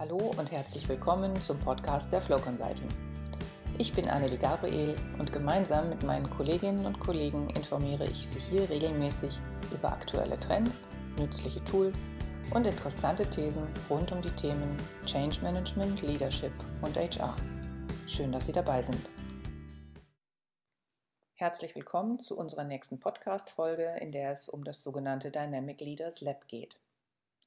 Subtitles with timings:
[0.00, 2.88] Hallo und herzlich willkommen zum Podcast der Flow Consulting.
[3.78, 8.70] Ich bin Annelie Gabriel und gemeinsam mit meinen Kolleginnen und Kollegen informiere ich Sie hier
[8.70, 9.40] regelmäßig
[9.72, 10.84] über aktuelle Trends,
[11.18, 11.98] nützliche Tools
[12.54, 16.52] und interessante Thesen rund um die Themen Change Management, Leadership
[16.82, 17.34] und HR.
[18.06, 19.10] Schön, dass Sie dabei sind.
[21.34, 26.46] Herzlich willkommen zu unserer nächsten Podcast-Folge, in der es um das sogenannte Dynamic Leaders Lab
[26.46, 26.76] geht.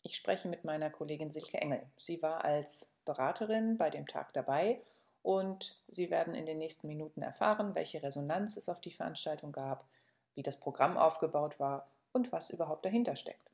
[0.03, 1.85] Ich spreche mit meiner Kollegin Silke Engel.
[1.97, 4.81] Sie war als Beraterin bei dem Tag dabei
[5.21, 9.87] und Sie werden in den nächsten Minuten erfahren, welche Resonanz es auf die Veranstaltung gab,
[10.33, 13.51] wie das Programm aufgebaut war und was überhaupt dahinter steckt.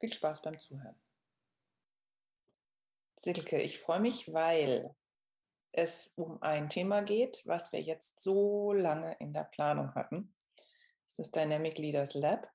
[0.00, 0.96] Viel Spaß beim Zuhören.
[3.18, 4.94] Silke, ich freue mich, weil
[5.72, 10.32] es um ein Thema geht, was wir jetzt so lange in der Planung hatten.
[11.06, 12.50] Das ist Dynamic Leaders Lab.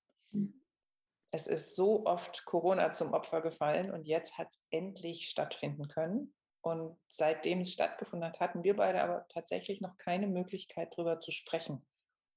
[1.31, 6.34] Es ist so oft Corona zum Opfer gefallen und jetzt hat es endlich stattfinden können.
[6.62, 11.31] Und seitdem es stattgefunden hat, hatten wir beide aber tatsächlich noch keine Möglichkeit, darüber zu
[11.31, 11.86] sprechen.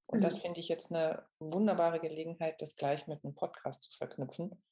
[0.07, 0.23] Und mhm.
[0.23, 4.63] das finde ich jetzt eine wunderbare Gelegenheit, das gleich mit einem Podcast zu verknüpfen.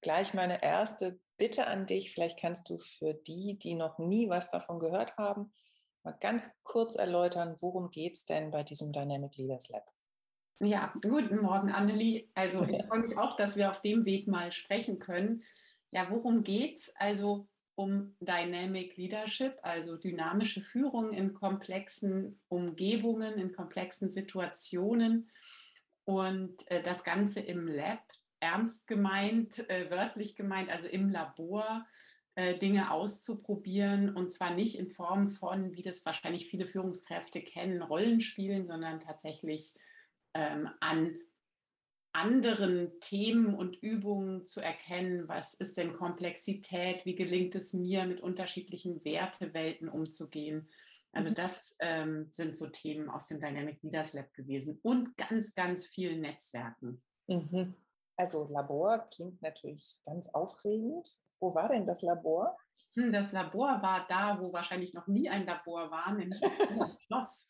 [0.00, 4.50] Gleich meine erste Bitte an dich, vielleicht kannst du für die, die noch nie was
[4.50, 5.52] davon gehört haben,
[6.02, 9.84] mal ganz kurz erläutern, worum geht es denn bei diesem Dynamic Leaders Lab?
[10.60, 12.28] Ja, guten Morgen, Annelie.
[12.34, 15.42] Also ich freue mich auch, dass wir auf dem Weg mal sprechen können.
[15.90, 16.94] Ja, worum geht's?
[16.96, 25.30] Also um Dynamic Leadership, also dynamische Führung in komplexen Umgebungen, in komplexen Situationen
[26.04, 28.02] und äh, das Ganze im Lab,
[28.40, 31.86] ernst gemeint, äh, wörtlich gemeint, also im Labor,
[32.34, 37.82] äh, Dinge auszuprobieren und zwar nicht in Form von, wie das wahrscheinlich viele Führungskräfte kennen,
[37.82, 39.74] Rollenspielen, sondern tatsächlich
[40.36, 41.18] ähm, an
[42.12, 48.20] anderen Themen und Übungen zu erkennen, was ist denn Komplexität, wie gelingt es mir, mit
[48.20, 50.68] unterschiedlichen Wertewelten umzugehen.
[51.12, 51.34] Also mhm.
[51.34, 56.20] das ähm, sind so Themen aus dem Dynamic Leaders Lab gewesen und ganz, ganz vielen
[56.20, 57.02] Netzwerken.
[57.26, 57.74] Mhm.
[58.16, 61.08] Also Labor klingt natürlich ganz aufregend.
[61.38, 62.56] Wo war denn das Labor?
[62.94, 66.50] Hm, das Labor war da, wo wahrscheinlich noch nie ein Labor war, nämlich im
[67.06, 67.48] Schloss.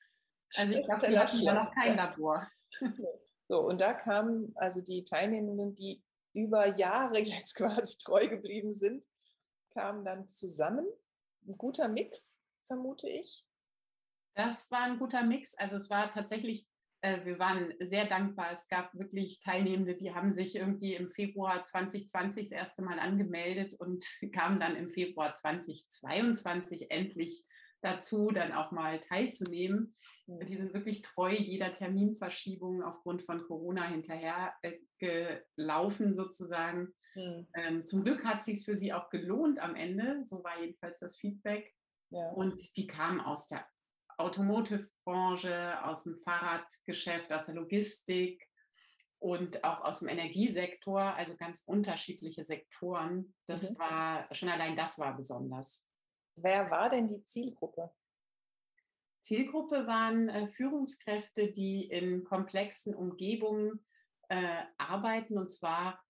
[0.56, 2.46] Also ich glaube, wir hatten ja noch kein Labor.
[3.48, 6.02] So, und da kamen also die Teilnehmenden, die
[6.34, 9.04] über Jahre jetzt quasi treu geblieben sind,
[9.70, 10.86] kamen dann zusammen.
[11.46, 12.36] Ein guter Mix,
[12.66, 13.44] vermute ich.
[14.34, 15.54] Das war ein guter Mix.
[15.54, 16.66] Also es war tatsächlich,
[17.02, 18.52] äh, wir waren sehr dankbar.
[18.52, 23.74] Es gab wirklich Teilnehmende, die haben sich irgendwie im Februar 2020 das erste Mal angemeldet
[23.74, 27.46] und kamen dann im Februar 2022 endlich
[27.86, 29.94] dazu, dann auch mal teilzunehmen.
[30.26, 30.46] Mhm.
[30.46, 36.94] Die sind wirklich treu jeder Terminverschiebung aufgrund von Corona hinterher äh, gelaufen sozusagen.
[37.14, 37.46] Mhm.
[37.54, 41.00] Ähm, zum Glück hat es sich für sie auch gelohnt am Ende, so war jedenfalls
[41.00, 41.72] das Feedback.
[42.10, 42.30] Ja.
[42.30, 43.66] Und die kamen aus der
[44.18, 48.46] Automotive-Branche, aus dem Fahrradgeschäft, aus der Logistik
[49.18, 53.34] und auch aus dem Energiesektor, also ganz unterschiedliche Sektoren.
[53.46, 53.78] Das mhm.
[53.78, 55.84] war schon allein das war besonders.
[56.36, 57.90] Wer war denn die Zielgruppe?
[59.20, 63.84] Zielgruppe waren äh, Führungskräfte, die in komplexen Umgebungen
[64.28, 66.00] äh, arbeiten und zwar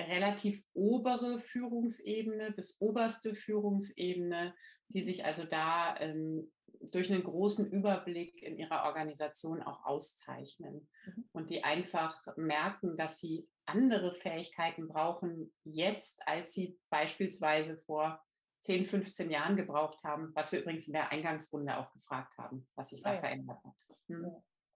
[0.00, 4.54] relativ obere Führungsebene bis oberste Führungsebene,
[4.88, 6.50] die sich also da ähm,
[6.92, 11.24] durch einen großen Überblick in ihrer Organisation auch auszeichnen mhm.
[11.32, 18.24] und die einfach merken, dass sie andere Fähigkeiten brauchen jetzt, als sie beispielsweise vor
[18.60, 22.90] 10, 15 Jahren gebraucht haben, was wir übrigens in der Eingangsrunde auch gefragt haben, was
[22.90, 23.20] sich da ah, ja.
[23.20, 23.74] verändert hat.
[24.08, 24.24] Hm.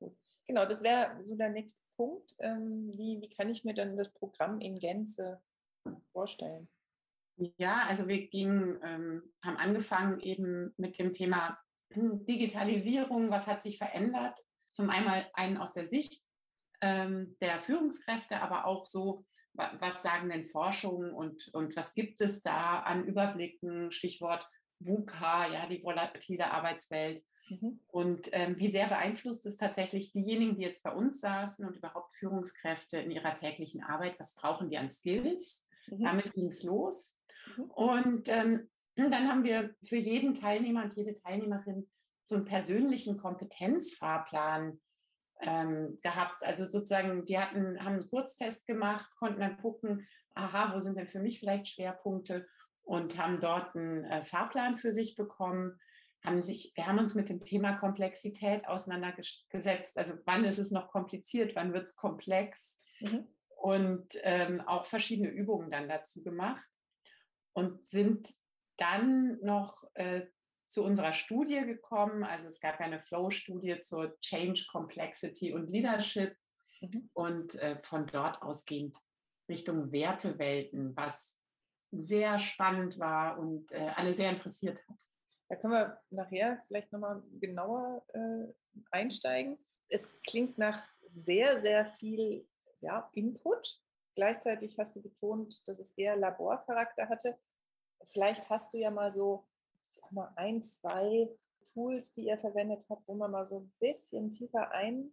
[0.00, 0.08] Ja,
[0.46, 2.34] genau, das wäre so der nächste Punkt.
[2.38, 5.42] Ähm, wie, wie kann ich mir dann das Programm in Gänze
[6.12, 6.68] vorstellen?
[7.58, 11.58] Ja, also wir gingen, ähm, haben angefangen eben mit dem Thema
[11.94, 14.38] Digitalisierung, was hat sich verändert?
[14.70, 16.24] Zum einen, einen aus der Sicht
[16.80, 19.24] ähm, der Führungskräfte, aber auch so,
[19.54, 24.48] was sagen denn Forschungen und, und was gibt es da an Überblicken, Stichwort
[24.80, 27.22] VUCA, ja, die volatile Arbeitswelt.
[27.48, 27.80] Mhm.
[27.88, 32.12] Und ähm, wie sehr beeinflusst es tatsächlich diejenigen, die jetzt bei uns saßen und überhaupt
[32.14, 34.18] Führungskräfte in ihrer täglichen Arbeit?
[34.18, 35.66] Was brauchen die an Skills?
[35.88, 36.02] Mhm.
[36.02, 37.18] Damit ging es los.
[37.56, 37.64] Mhm.
[37.64, 41.88] Und ähm, dann haben wir für jeden Teilnehmer und jede Teilnehmerin
[42.22, 44.80] so einen persönlichen Kompetenzfahrplan
[45.40, 46.44] ähm, gehabt.
[46.44, 51.08] Also sozusagen, die hatten, haben einen Kurztest gemacht, konnten dann gucken, aha, wo sind denn
[51.08, 52.46] für mich vielleicht Schwerpunkte
[52.82, 55.78] und haben dort einen äh, Fahrplan für sich bekommen.
[56.24, 59.98] Haben sich, wir haben uns mit dem Thema Komplexität auseinandergesetzt.
[59.98, 62.80] Also wann ist es noch kompliziert, wann wird es komplex?
[63.00, 63.28] Mhm.
[63.56, 66.68] Und ähm, auch verschiedene Übungen dann dazu gemacht
[67.52, 68.28] und sind
[68.76, 70.26] dann noch äh,
[70.74, 72.24] zu unserer Studie gekommen.
[72.24, 76.36] Also es gab ja eine Flow-Studie zur Change, Complexity und Leadership.
[76.80, 77.10] Mhm.
[77.12, 78.98] Und äh, von dort ausgehend
[79.48, 81.38] Richtung Wertewelten, was
[81.92, 84.98] sehr spannend war und äh, alle sehr interessiert hat.
[85.48, 88.52] Da können wir nachher vielleicht nochmal genauer äh,
[88.90, 89.58] einsteigen.
[89.88, 92.48] Es klingt nach sehr, sehr viel
[92.80, 93.80] ja, Input.
[94.16, 97.38] Gleichzeitig hast du betont, dass es eher Laborcharakter hatte.
[98.06, 99.46] Vielleicht hast du ja mal so
[99.94, 101.28] sag mal, ein, zwei
[101.72, 105.12] Tools, die ihr verwendet habt, wo man mal so ein bisschen tiefer ein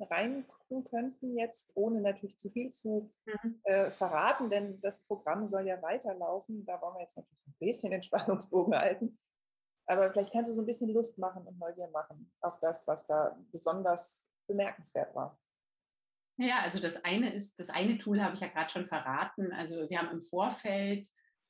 [0.00, 3.60] reingucken könnten jetzt, ohne natürlich zu viel zu mhm.
[3.64, 6.64] äh, verraten, denn das Programm soll ja weiterlaufen.
[6.64, 9.18] Da wollen wir jetzt natürlich ein bisschen den Spannungsbogen halten.
[9.86, 13.06] Aber vielleicht kannst du so ein bisschen Lust machen und Neugier machen auf das, was
[13.06, 15.38] da besonders bemerkenswert war.
[16.36, 19.52] Ja, also das eine ist, das eine Tool habe ich ja gerade schon verraten.
[19.52, 21.08] Also wir haben im Vorfeld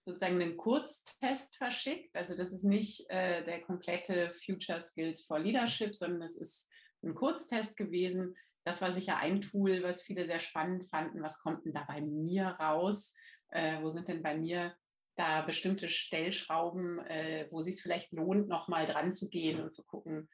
[0.08, 2.16] sozusagen einen Kurztest verschickt.
[2.16, 6.70] Also das ist nicht äh, der komplette Future Skills for Leadership, sondern das ist
[7.02, 8.34] ein Kurztest gewesen.
[8.64, 11.22] Das war sicher ein Tool, was viele sehr spannend fanden.
[11.22, 13.14] Was kommt denn da bei mir raus?
[13.50, 14.75] Äh, wo sind denn bei mir
[15.14, 19.84] da bestimmte Stellschrauben, äh, wo sich es vielleicht lohnt, nochmal dran zu gehen und zu
[19.84, 20.28] gucken,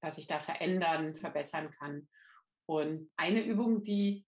[0.00, 2.08] was ich da verändern, verbessern kann.
[2.66, 4.24] Und eine Übung, die,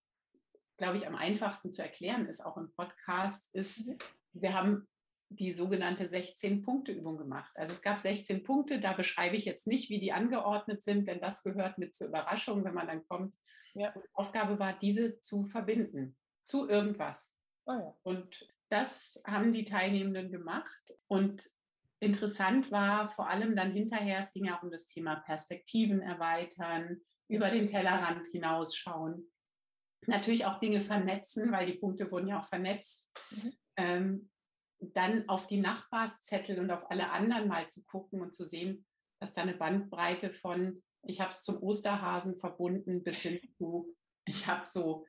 [0.77, 3.99] glaube ich, am einfachsten zu erklären ist, auch im Podcast, ist, mhm.
[4.33, 4.87] Wir haben
[5.31, 7.53] die sogenannte 16-Punkte-Übung gemacht.
[7.55, 11.21] Also es gab 16 Punkte, da beschreibe ich jetzt nicht, wie die angeordnet sind, denn
[11.21, 13.35] das gehört mit zur Überraschung, wenn man dann kommt.
[13.75, 13.93] Ja.
[13.93, 17.39] Die Aufgabe war, diese zu verbinden zu irgendwas.
[17.67, 17.95] Oh ja.
[18.03, 20.83] Und das haben die Teilnehmenden gemacht.
[21.07, 21.51] Und
[22.01, 27.03] interessant war vor allem dann hinterher, es ging ja auch um das Thema Perspektiven erweitern,
[27.29, 29.31] über den Tellerrand hinausschauen.
[30.07, 33.13] Natürlich auch Dinge vernetzen, weil die Punkte wurden ja auch vernetzt.
[33.31, 33.53] Mhm.
[33.79, 34.31] Ähm,
[34.81, 38.87] dann auf die Nachbarszettel und auf alle anderen mal zu gucken und zu sehen,
[39.21, 44.47] dass da eine Bandbreite von, ich habe es zum Osterhasen verbunden, bis hin zu, ich
[44.47, 45.07] habe so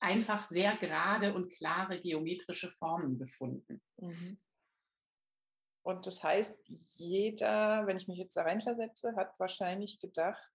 [0.00, 3.80] einfach sehr gerade und klare geometrische Formen gefunden.
[3.98, 4.40] Mhm.
[5.84, 10.52] Und das heißt, jeder, wenn ich mich jetzt da reinversetze, hat wahrscheinlich gedacht,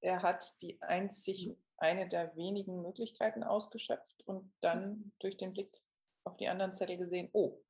[0.00, 5.82] er hat die einzig eine der wenigen Möglichkeiten ausgeschöpft und dann durch den Blick
[6.24, 7.60] auf die anderen Zettel gesehen, oh.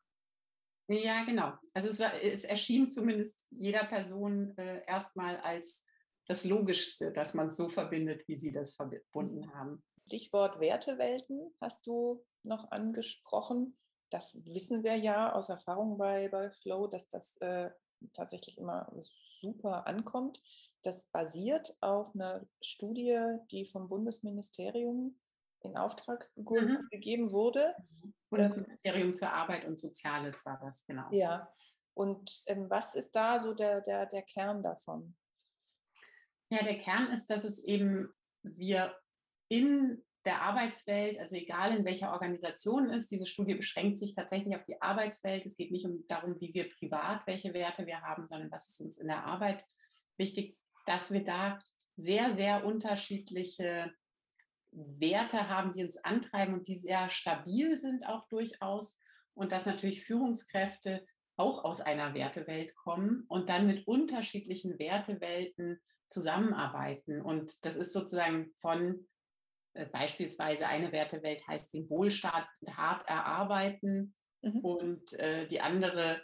[0.89, 1.53] Ja, genau.
[1.75, 5.87] Also es, war, es erschien zumindest jeder Person äh, erstmal als
[6.27, 9.55] das Logischste, dass man es so verbindet, wie sie das verbunden mhm.
[9.55, 9.85] haben.
[10.07, 13.79] Stichwort Wertewelten hast du noch angesprochen.
[14.11, 17.71] Das wissen wir ja aus Erfahrung bei, bei Flow, dass das äh,
[18.13, 18.93] tatsächlich immer
[19.41, 20.39] super ankommt.
[20.83, 23.19] Das basiert auf einer Studie,
[23.51, 25.19] die vom Bundesministerium
[25.61, 26.89] in Auftrag mhm.
[26.91, 27.75] gegeben wurde.
[27.79, 28.15] Mhm.
[28.31, 31.09] Bundesministerium für Arbeit und Soziales war das, genau.
[31.13, 31.53] Ja.
[31.95, 35.15] Und ähm, was ist da so der, der, der Kern davon?
[36.51, 38.09] Ja, der Kern ist, dass es eben
[38.43, 38.95] wir
[39.49, 44.63] in der Arbeitswelt, also egal in welcher Organisation ist, diese Studie beschränkt sich tatsächlich auf
[44.63, 45.45] die Arbeitswelt.
[45.45, 48.81] Es geht nicht um darum, wie wir privat, welche Werte wir haben, sondern was ist
[48.81, 49.65] uns in der Arbeit
[50.17, 50.57] wichtig,
[50.87, 51.59] dass wir da
[51.97, 53.93] sehr, sehr unterschiedliche
[54.71, 58.99] Werte haben, die uns antreiben und die sehr stabil sind auch durchaus.
[59.35, 61.07] Und dass natürlich Führungskräfte
[61.37, 67.23] auch aus einer Wertewelt kommen und dann mit unterschiedlichen Wertewelten zusammenarbeiten.
[67.23, 69.09] Und das ist sozusagen von
[69.75, 74.61] äh, beispielsweise eine Wertewelt heißt den Wohlstand hart erarbeiten mhm.
[74.61, 76.23] und äh, die andere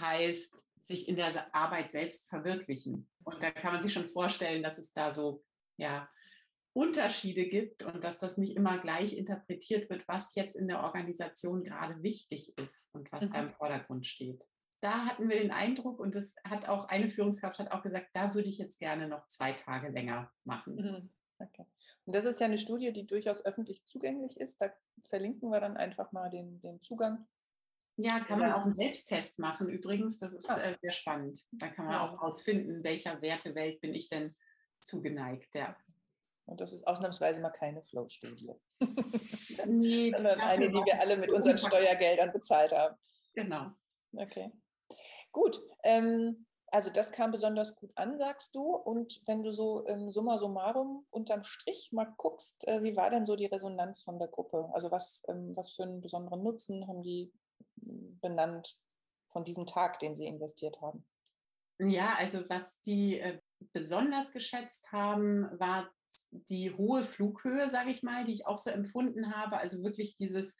[0.00, 3.08] heißt sich in der Arbeit selbst verwirklichen.
[3.24, 5.44] Und da kann man sich schon vorstellen, dass es da so
[5.76, 6.08] ja,
[6.72, 11.64] Unterschiede gibt und dass das nicht immer gleich interpretiert wird, was jetzt in der Organisation
[11.64, 13.32] gerade wichtig ist und was mhm.
[13.32, 14.44] da im Vordergrund steht.
[14.80, 18.34] Da hatten wir den Eindruck und das hat auch eine Führungskraft hat auch gesagt, da
[18.34, 20.76] würde ich jetzt gerne noch zwei Tage länger machen.
[20.76, 21.10] Mhm.
[21.38, 21.64] Okay.
[22.04, 24.60] Und das ist ja eine Studie, die durchaus öffentlich zugänglich ist.
[24.60, 24.70] Da
[25.02, 27.26] verlinken wir dann einfach mal den, den Zugang.
[27.96, 30.18] Ja, kann man auch einen Selbsttest machen übrigens.
[30.18, 31.40] Das ist äh, sehr spannend.
[31.52, 32.06] Da kann man ja.
[32.06, 34.34] auch herausfinden, welcher Wertewelt bin ich denn
[34.80, 35.54] zugeneigt.
[35.54, 35.76] Ja.
[36.44, 38.52] Und das ist ausnahmsweise mal keine Flow-Studie.
[39.66, 42.94] Nee, Sondern eine, die wir alle mit unseren Steuergeldern bezahlt haben.
[43.32, 43.70] Genau.
[44.12, 44.52] Okay.
[45.32, 45.60] Gut.
[45.82, 48.62] Ähm, also das kam besonders gut an, sagst du.
[48.62, 53.24] Und wenn du so im Summa summarum unterm Strich mal guckst, äh, wie war denn
[53.24, 54.68] so die Resonanz von der Gruppe?
[54.72, 57.32] Also was, ähm, was für einen besonderen Nutzen haben die
[58.26, 58.76] benannt
[59.28, 61.06] von diesem Tag, den sie investiert haben?
[61.78, 63.38] Ja, also was die äh,
[63.72, 65.90] besonders geschätzt haben, war
[66.30, 69.58] die hohe Flughöhe, sage ich mal, die ich auch so empfunden habe.
[69.58, 70.56] Also wirklich dieses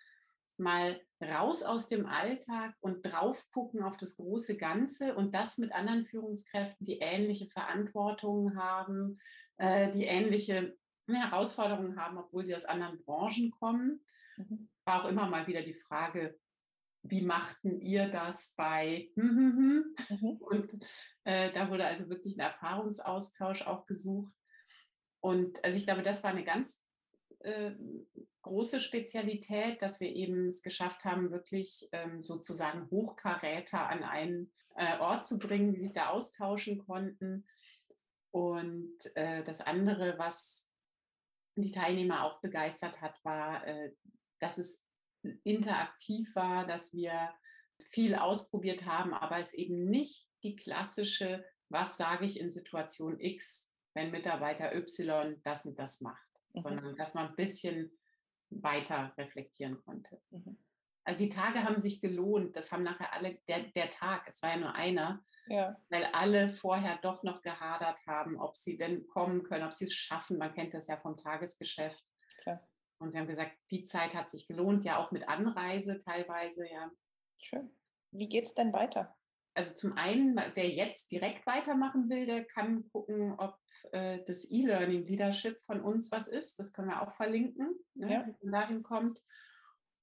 [0.58, 5.72] mal raus aus dem Alltag und drauf gucken auf das große Ganze und das mit
[5.72, 9.18] anderen Führungskräften, die ähnliche Verantwortungen haben,
[9.58, 10.76] äh, die ähnliche
[11.08, 14.04] Herausforderungen haben, obwohl sie aus anderen Branchen kommen.
[14.36, 14.68] Mhm.
[14.84, 16.38] War auch immer mal wieder die Frage,
[17.10, 20.18] wie machten ihr das bei hm, hm, hm?
[20.20, 20.36] mhm.
[20.38, 20.84] und
[21.24, 24.32] äh, da wurde also wirklich ein Erfahrungsaustausch auch gesucht.
[25.20, 26.84] Und also ich glaube, das war eine ganz
[27.40, 27.72] äh,
[28.42, 34.98] große Spezialität, dass wir eben es geschafft haben, wirklich ähm, sozusagen Hochkaräter an einen äh,
[34.98, 37.46] Ort zu bringen, die sich da austauschen konnten.
[38.30, 40.70] Und äh, das andere, was
[41.56, 43.92] die Teilnehmer auch begeistert hat, war, äh,
[44.38, 44.85] dass es
[45.44, 47.34] interaktiv war, dass wir
[47.90, 53.74] viel ausprobiert haben, aber es eben nicht die klassische, was sage ich in Situation X,
[53.94, 56.60] wenn Mitarbeiter Y das und das macht, mhm.
[56.60, 57.90] sondern dass man ein bisschen
[58.50, 60.20] weiter reflektieren konnte.
[60.30, 60.58] Mhm.
[61.04, 62.56] Also die Tage haben sich gelohnt.
[62.56, 65.76] Das haben nachher alle, der, der Tag, es war ja nur einer, ja.
[65.88, 69.94] weil alle vorher doch noch gehadert haben, ob sie denn kommen können, ob sie es
[69.94, 70.36] schaffen.
[70.36, 72.04] Man kennt das ja vom Tagesgeschäft.
[72.42, 72.60] Klar.
[72.98, 76.90] Und sie haben gesagt, die Zeit hat sich gelohnt, ja auch mit Anreise teilweise, ja.
[77.38, 77.70] Schön.
[78.10, 79.14] Wie geht es denn weiter?
[79.54, 83.58] Also zum einen, wer jetzt direkt weitermachen will, der kann gucken, ob
[83.92, 86.58] äh, das E-Learning Leadership von uns was ist.
[86.58, 88.26] Das können wir auch verlinken, ne, ja.
[88.26, 89.22] wie man dahin kommt.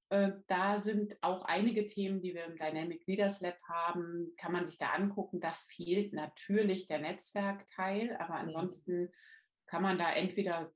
[0.09, 4.65] Äh, da sind auch einige Themen, die wir im Dynamic Leaders Lab haben, kann man
[4.65, 5.39] sich da angucken.
[5.39, 8.41] Da fehlt natürlich der Netzwerkteil, aber mhm.
[8.41, 9.11] ansonsten
[9.65, 10.71] kann man da entweder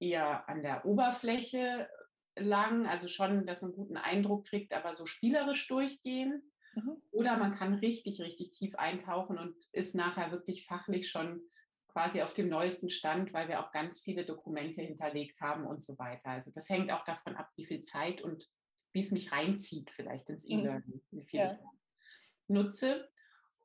[0.00, 1.88] eher an der Oberfläche
[2.36, 6.50] lang, also schon, dass man einen guten Eindruck kriegt, aber so spielerisch durchgehen.
[6.74, 7.02] Mhm.
[7.10, 11.42] Oder man kann richtig, richtig tief eintauchen und ist nachher wirklich fachlich schon
[11.88, 15.98] quasi auf dem neuesten Stand, weil wir auch ganz viele Dokumente hinterlegt haben und so
[15.98, 16.30] weiter.
[16.30, 18.48] Also das hängt auch davon ab, wie viel Zeit und
[18.92, 20.60] wie es mich reinzieht, vielleicht ins mhm.
[20.60, 21.46] E-Learning, wie viel ja.
[21.46, 21.58] ich
[22.48, 23.08] nutze.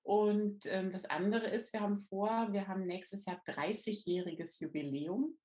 [0.01, 5.37] Und ähm, das andere ist, wir haben vor, wir haben nächstes Jahr 30-jähriges Jubiläum.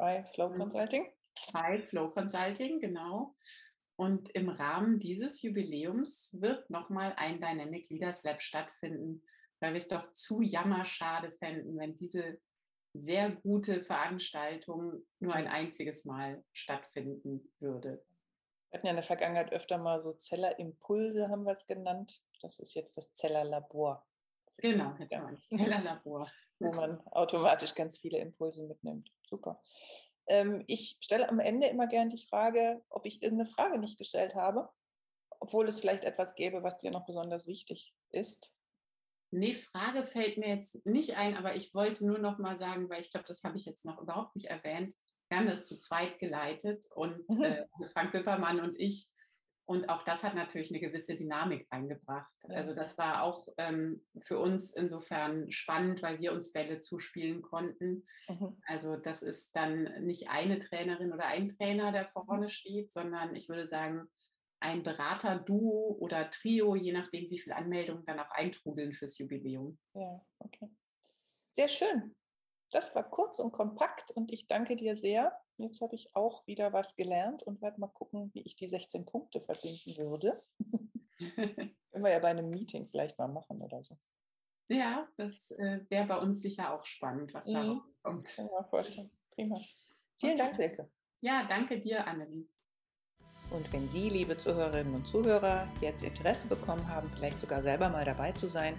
[0.00, 1.12] Bei Flow Consulting?
[1.52, 3.36] Bei Flow Consulting, genau.
[3.96, 9.22] Und im Rahmen dieses Jubiläums wird nochmal ein Dynamic Leaders Lab stattfinden,
[9.60, 12.40] weil wir es doch zu jammerschade fänden, wenn diese
[12.94, 18.02] sehr gute Veranstaltung nur ein einziges Mal stattfinden würde.
[18.70, 22.22] Wir hatten ja in der Vergangenheit öfter mal so Zellerimpulse, haben wir es genannt.
[22.40, 24.08] Das ist jetzt das Zellerlabor.
[24.56, 25.30] Genau, jetzt ja.
[25.54, 26.26] Zellerlabor.
[26.58, 29.10] Wo man automatisch ganz viele Impulse mitnimmt.
[29.30, 29.62] Super.
[30.26, 34.34] Ähm, ich stelle am Ende immer gern die Frage, ob ich irgendeine Frage nicht gestellt
[34.34, 34.68] habe,
[35.40, 38.52] obwohl es vielleicht etwas gäbe, was dir noch besonders wichtig ist.
[39.32, 43.00] Nee, Frage fällt mir jetzt nicht ein, aber ich wollte nur noch mal sagen, weil
[43.00, 44.94] ich glaube, das habe ich jetzt noch überhaupt nicht erwähnt.
[45.28, 47.44] Wir haben das zu zweit geleitet und mhm.
[47.44, 49.08] äh, Frank Wippermann und ich
[49.70, 52.36] und auch das hat natürlich eine gewisse Dynamik eingebracht.
[52.48, 58.04] Also das war auch ähm, für uns insofern spannend, weil wir uns Bälle zuspielen konnten.
[58.28, 58.60] Mhm.
[58.66, 63.48] Also das ist dann nicht eine Trainerin oder ein Trainer, der vorne steht, sondern ich
[63.48, 64.08] würde sagen,
[64.58, 69.78] ein Berater-Duo oder Trio, je nachdem, wie viele Anmeldungen dann auch eintrudeln fürs Jubiläum.
[69.94, 70.68] Ja, okay.
[71.52, 72.16] Sehr schön.
[72.72, 75.40] Das war kurz und kompakt und ich danke dir sehr.
[75.62, 79.04] Jetzt habe ich auch wieder was gelernt und werde mal gucken, wie ich die 16
[79.04, 80.42] Punkte verbinden würde.
[81.18, 83.98] Können wir ja bei einem Meeting vielleicht mal machen oder so.
[84.68, 87.82] Ja, das äh, wäre bei uns sicher auch spannend, was da mhm.
[88.02, 88.36] kommt.
[88.36, 88.70] Ja,
[89.34, 89.58] Prima.
[90.18, 90.90] Vielen Dank, Silke.
[91.22, 92.46] Ja, danke dir, Annelie.
[93.50, 98.04] Und wenn Sie, liebe Zuhörerinnen und Zuhörer, jetzt Interesse bekommen haben, vielleicht sogar selber mal
[98.04, 98.76] dabei zu sein,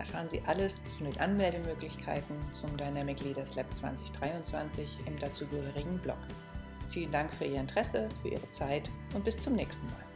[0.00, 6.18] erfahren Sie alles zu den Anmeldemöglichkeiten zum Dynamic Leaders Lab 2023 im dazugehörigen Blog.
[6.88, 10.09] Vielen Dank für Ihr Interesse, für Ihre Zeit und bis zum nächsten Mal.